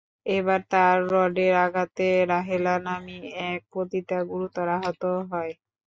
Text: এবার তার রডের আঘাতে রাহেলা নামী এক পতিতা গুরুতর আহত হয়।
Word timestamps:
এবার 0.31 0.59
তার 0.71 0.95
রডের 1.11 1.53
আঘাতে 1.65 2.03
রাহেলা 2.31 2.73
নামী 2.87 3.17
এক 3.49 3.61
পতিতা 3.73 4.17
গুরুতর 4.29 4.67
আহত 4.77 5.01
হয়। 5.31 5.51